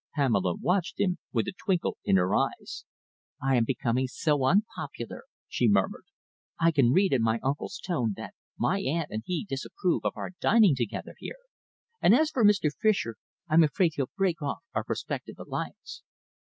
Pamela 0.15 0.55
watched 0.55 0.99
him 0.99 1.19
with 1.31 1.47
a 1.47 1.51
twinkle 1.63 1.99
in 2.03 2.15
her 2.15 2.33
eyes. 2.33 2.85
"I 3.39 3.55
am 3.55 3.65
becoming 3.65 4.07
so 4.07 4.45
unpopular," 4.45 5.25
she 5.47 5.69
murmured. 5.69 6.05
"I 6.59 6.71
can 6.71 6.91
read 6.91 7.13
in 7.13 7.21
my 7.21 7.37
uncle's 7.43 7.77
tone 7.77 8.15
that 8.17 8.33
my 8.57 8.79
aunt 8.81 9.11
and 9.11 9.21
he 9.27 9.45
disapprove 9.47 10.03
of 10.03 10.13
our 10.15 10.31
dining 10.39 10.75
together 10.75 11.13
here. 11.19 11.37
And 12.01 12.15
as 12.15 12.31
for 12.31 12.43
Mr. 12.43 12.71
Fischer. 12.75 13.17
I'm 13.47 13.63
afraid 13.63 13.91
he'll 13.93 14.09
break 14.17 14.41
off 14.41 14.61
our 14.73 14.83
prospective 14.83 15.37
alliance." 15.37 16.01